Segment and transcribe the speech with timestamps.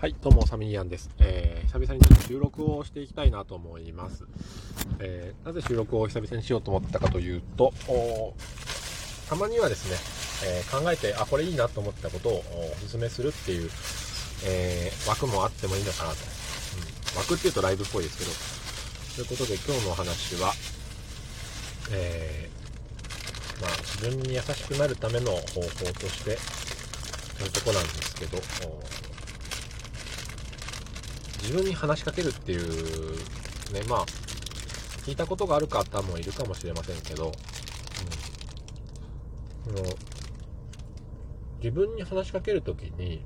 [0.00, 1.10] はい、どうも、サミーアンです。
[1.18, 4.22] えー、久々にちょっと収録をしていきたいなと思います。
[5.00, 7.72] えー、なぜ収録を久々にしようと思ったかというと、
[9.28, 9.96] たまにはですね、
[10.48, 13.68] えー、考えて、あ、これいいなと思ったことをお勧めするっていう、
[14.46, 16.16] えー、枠もあってもいいのかなと。
[17.12, 18.18] うん、枠っていうとライブっぽいです
[19.16, 20.54] けど、ということで今日のお話は、
[21.90, 26.38] えー、まあ、自分に優しくなるための方法として、
[27.36, 28.38] というとこなんですけど、
[31.42, 33.16] 自分に話しかけるっていう、
[33.72, 34.06] ね、まあ、
[35.04, 37.32] 聞いたことがある方もいるかもしれませんけど、
[39.68, 39.82] うん、の
[41.58, 43.24] 自分に話しかけるときに、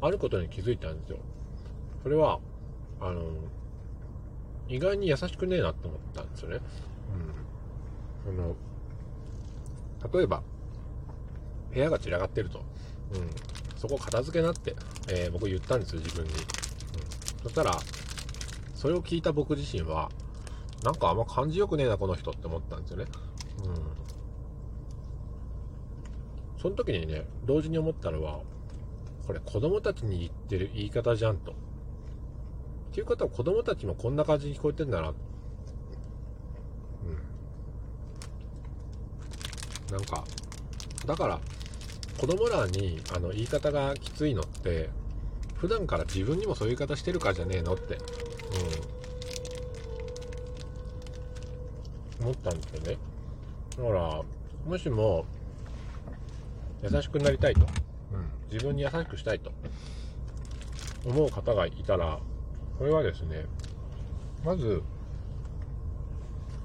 [0.00, 1.18] あることに気づいたんですよ。
[2.02, 2.38] それは、
[3.00, 3.22] あの、
[4.68, 6.60] 意外に優しくねえなって思ったんですよね。
[8.26, 8.40] うん。
[8.40, 8.56] あの、
[10.12, 10.42] 例えば、
[11.72, 12.60] 部屋が散らかってると。
[13.14, 13.30] うん。
[13.76, 14.74] そこ片付けなって、
[15.08, 16.32] えー、僕言ったんですよ、自分に。
[17.46, 17.78] そしたら、
[18.74, 20.10] それを聞いた僕自身は、
[20.82, 23.04] なんかあんま感じよくねえな、この人って思ったんですよね。
[23.64, 23.68] う
[26.58, 26.60] ん。
[26.60, 28.40] その時にね、同時に思ったのは、
[29.28, 31.52] これ子供たちに言ってる言い方じゃんと。
[31.52, 31.54] っ
[32.90, 35.10] ていう方は子供たちもこんな感じに聞こえてんだな。
[35.10, 35.16] うん。
[39.92, 40.24] なんか、
[41.06, 41.38] だから、
[42.18, 44.90] 子供らにあの言い方がきついのって、
[45.58, 47.98] 普段から自分にもそういう言い方してるからじゃねえのって、
[52.20, 52.98] うん、思ったんですよね。
[53.76, 54.22] だから、
[54.66, 55.24] もしも、
[56.82, 57.66] 優しくなりたいと、うん、
[58.52, 59.50] 自分に優しくしたいと
[61.04, 62.18] 思う方がいたら、
[62.78, 63.46] これはですね、
[64.44, 64.82] まず、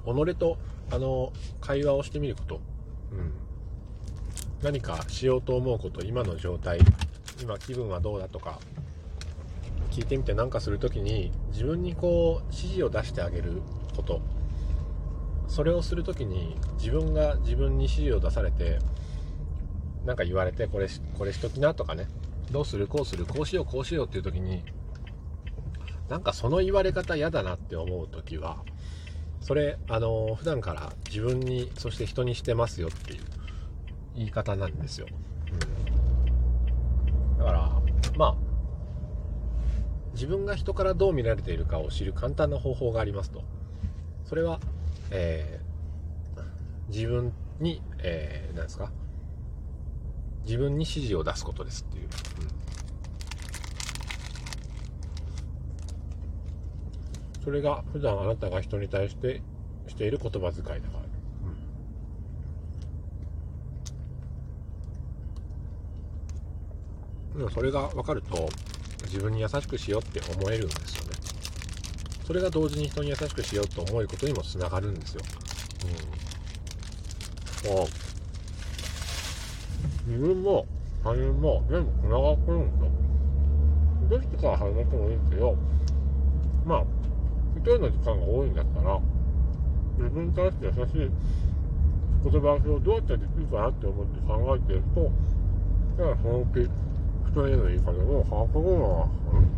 [0.04, 0.58] 己と、
[0.90, 2.60] あの、会話をしてみること。
[3.12, 3.32] うん。
[4.62, 6.80] 何かしようと思うこと、今の状態、
[7.42, 8.60] 今気分はどうだとか、
[9.90, 13.60] 聞いてみて何かする時に自分にこう指示を出してあげる
[13.96, 14.20] こと。
[15.48, 18.78] それをする時に自分が自分に指示を出されて
[20.06, 22.08] 何か言われてこれこれしときなとかね。
[22.50, 22.86] どうする？
[22.86, 23.26] こうする？
[23.26, 23.64] こうしよう？
[23.66, 24.06] こうしよう？
[24.06, 24.62] っていう時に
[26.08, 28.62] なんかその言われ方嫌だなって思う時は
[29.40, 33.20] それあの普段から自分にそして人にしてますよっていう
[34.16, 35.81] 言い方なんですよ、うん、
[37.42, 37.72] だから
[38.16, 38.36] まあ
[40.14, 43.42] 自分が人からどう見られているかを知る簡単な方法がありますと。
[44.24, 44.60] それは、
[45.10, 46.42] えー、
[46.88, 48.92] 自分に、えー、何ですか？
[50.44, 52.06] 自分に指示を出すことですっていう。
[52.06, 52.06] う
[57.40, 59.42] ん、それが普段あなたが人に対して
[59.88, 61.11] している言葉遣いだから。
[67.36, 68.48] うん、それが分かると
[69.04, 71.10] 自分に優しくしようって思えるんですよね。
[72.26, 75.22] それが同時に人に優しくしようと思うことにもつながるんですよ。
[77.64, 77.74] うん。
[77.76, 77.88] こ
[80.06, 80.66] う、自分も
[81.02, 82.90] 他人も全部つながってるんですよ。
[84.10, 85.56] どっちから始めてもいいけど、
[86.64, 86.84] まあ、
[87.56, 89.00] 一人の時間が多いんだったら、
[89.98, 91.10] 自分に対して優しい
[92.24, 95.10] 言葉をどうやってできるかなって思って考えてると、
[95.98, 96.70] だからそのうち、
[97.32, 99.51] 人への言い方も把握後は、うん